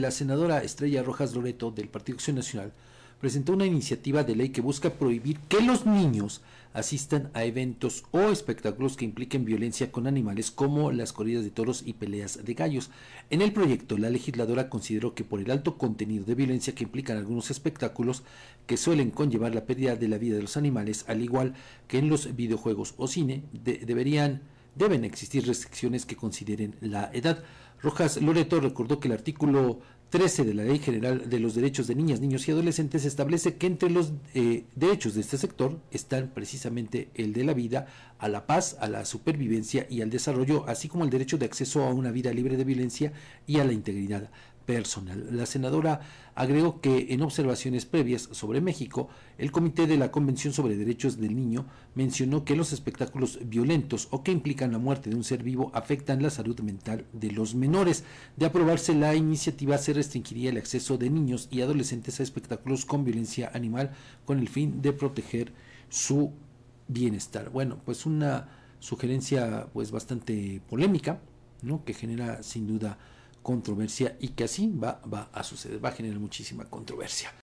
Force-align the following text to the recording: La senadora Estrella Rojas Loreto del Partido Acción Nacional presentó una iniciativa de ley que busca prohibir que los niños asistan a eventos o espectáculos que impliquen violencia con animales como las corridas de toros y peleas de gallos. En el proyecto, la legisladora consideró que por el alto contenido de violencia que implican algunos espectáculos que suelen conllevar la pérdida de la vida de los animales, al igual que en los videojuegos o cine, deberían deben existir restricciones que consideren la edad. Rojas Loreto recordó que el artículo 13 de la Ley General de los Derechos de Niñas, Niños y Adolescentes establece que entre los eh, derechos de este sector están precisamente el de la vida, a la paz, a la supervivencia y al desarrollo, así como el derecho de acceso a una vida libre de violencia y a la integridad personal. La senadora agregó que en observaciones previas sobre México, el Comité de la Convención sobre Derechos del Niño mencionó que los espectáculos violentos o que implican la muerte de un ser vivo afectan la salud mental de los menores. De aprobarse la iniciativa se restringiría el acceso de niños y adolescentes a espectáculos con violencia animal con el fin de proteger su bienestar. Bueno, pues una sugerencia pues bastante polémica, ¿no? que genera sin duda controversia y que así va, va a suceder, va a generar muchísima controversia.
La 0.00 0.12
senadora 0.12 0.62
Estrella 0.62 1.02
Rojas 1.02 1.34
Loreto 1.34 1.72
del 1.72 1.88
Partido 1.88 2.14
Acción 2.14 2.36
Nacional 2.36 2.72
presentó 3.20 3.52
una 3.54 3.66
iniciativa 3.66 4.22
de 4.22 4.36
ley 4.36 4.50
que 4.50 4.60
busca 4.60 4.90
prohibir 4.90 5.40
que 5.48 5.60
los 5.60 5.86
niños 5.86 6.40
asistan 6.72 7.32
a 7.34 7.42
eventos 7.42 8.04
o 8.12 8.30
espectáculos 8.30 8.96
que 8.96 9.04
impliquen 9.04 9.44
violencia 9.44 9.90
con 9.90 10.06
animales 10.06 10.52
como 10.52 10.92
las 10.92 11.12
corridas 11.12 11.42
de 11.42 11.50
toros 11.50 11.82
y 11.84 11.94
peleas 11.94 12.44
de 12.44 12.54
gallos. 12.54 12.90
En 13.30 13.42
el 13.42 13.52
proyecto, 13.52 13.98
la 13.98 14.08
legisladora 14.08 14.68
consideró 14.68 15.16
que 15.16 15.24
por 15.24 15.40
el 15.40 15.50
alto 15.50 15.76
contenido 15.78 16.24
de 16.24 16.36
violencia 16.36 16.76
que 16.76 16.84
implican 16.84 17.16
algunos 17.16 17.50
espectáculos 17.50 18.22
que 18.68 18.76
suelen 18.76 19.10
conllevar 19.10 19.52
la 19.52 19.66
pérdida 19.66 19.96
de 19.96 20.06
la 20.06 20.18
vida 20.18 20.36
de 20.36 20.42
los 20.42 20.56
animales, 20.56 21.06
al 21.08 21.24
igual 21.24 21.54
que 21.88 21.98
en 21.98 22.08
los 22.08 22.36
videojuegos 22.36 22.94
o 22.98 23.08
cine, 23.08 23.42
deberían 23.52 24.42
deben 24.78 25.04
existir 25.04 25.46
restricciones 25.46 26.06
que 26.06 26.16
consideren 26.16 26.76
la 26.80 27.10
edad. 27.12 27.42
Rojas 27.82 28.20
Loreto 28.20 28.60
recordó 28.60 28.98
que 28.98 29.08
el 29.08 29.14
artículo 29.14 29.80
13 30.10 30.44
de 30.44 30.54
la 30.54 30.64
Ley 30.64 30.78
General 30.78 31.28
de 31.28 31.38
los 31.38 31.54
Derechos 31.54 31.86
de 31.86 31.94
Niñas, 31.94 32.20
Niños 32.20 32.48
y 32.48 32.52
Adolescentes 32.52 33.04
establece 33.04 33.56
que 33.56 33.66
entre 33.66 33.90
los 33.90 34.12
eh, 34.34 34.64
derechos 34.74 35.14
de 35.14 35.20
este 35.20 35.36
sector 35.36 35.78
están 35.90 36.30
precisamente 36.34 37.10
el 37.14 37.34
de 37.34 37.44
la 37.44 37.52
vida, 37.52 37.86
a 38.18 38.28
la 38.28 38.46
paz, 38.46 38.76
a 38.80 38.88
la 38.88 39.04
supervivencia 39.04 39.86
y 39.90 40.00
al 40.00 40.10
desarrollo, 40.10 40.66
así 40.66 40.88
como 40.88 41.04
el 41.04 41.10
derecho 41.10 41.36
de 41.36 41.44
acceso 41.44 41.84
a 41.84 41.92
una 41.92 42.10
vida 42.10 42.32
libre 42.32 42.56
de 42.56 42.64
violencia 42.64 43.12
y 43.46 43.58
a 43.58 43.64
la 43.64 43.72
integridad 43.72 44.30
personal. 44.68 45.28
La 45.30 45.46
senadora 45.46 46.00
agregó 46.34 46.82
que 46.82 47.06
en 47.14 47.22
observaciones 47.22 47.86
previas 47.86 48.28
sobre 48.32 48.60
México, 48.60 49.08
el 49.38 49.50
Comité 49.50 49.86
de 49.86 49.96
la 49.96 50.12
Convención 50.12 50.52
sobre 50.52 50.76
Derechos 50.76 51.16
del 51.16 51.34
Niño 51.34 51.64
mencionó 51.94 52.44
que 52.44 52.54
los 52.54 52.74
espectáculos 52.74 53.38
violentos 53.46 54.08
o 54.10 54.22
que 54.22 54.30
implican 54.30 54.72
la 54.72 54.78
muerte 54.78 55.08
de 55.08 55.16
un 55.16 55.24
ser 55.24 55.42
vivo 55.42 55.70
afectan 55.72 56.22
la 56.22 56.28
salud 56.28 56.60
mental 56.60 57.06
de 57.14 57.30
los 57.32 57.54
menores. 57.54 58.04
De 58.36 58.44
aprobarse 58.44 58.94
la 58.94 59.14
iniciativa 59.14 59.78
se 59.78 59.94
restringiría 59.94 60.50
el 60.50 60.58
acceso 60.58 60.98
de 60.98 61.08
niños 61.08 61.48
y 61.50 61.62
adolescentes 61.62 62.20
a 62.20 62.24
espectáculos 62.24 62.84
con 62.84 63.06
violencia 63.06 63.50
animal 63.54 63.92
con 64.26 64.38
el 64.38 64.50
fin 64.50 64.82
de 64.82 64.92
proteger 64.92 65.50
su 65.88 66.34
bienestar. 66.88 67.48
Bueno, 67.48 67.78
pues 67.86 68.04
una 68.04 68.48
sugerencia 68.80 69.66
pues 69.72 69.90
bastante 69.90 70.60
polémica, 70.68 71.20
¿no? 71.62 71.86
que 71.86 71.94
genera 71.94 72.42
sin 72.42 72.66
duda 72.66 72.98
controversia 73.42 74.16
y 74.20 74.28
que 74.28 74.44
así 74.44 74.68
va, 74.68 75.00
va 75.12 75.30
a 75.32 75.42
suceder, 75.42 75.84
va 75.84 75.90
a 75.90 75.92
generar 75.92 76.18
muchísima 76.18 76.64
controversia. 76.64 77.32